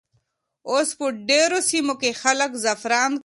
[0.71, 3.19] اوس په ډېرو سیمو کې خلک زعفران کري.